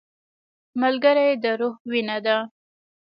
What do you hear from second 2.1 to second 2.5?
ده